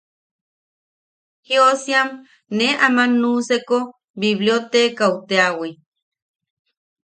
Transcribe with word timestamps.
Jiosiam 1.47 2.09
ne 2.57 2.67
aman 2.85 3.11
nuʼuseko 3.21 3.77
bibliotekaʼu 4.19 5.17
teawi. 5.29 5.69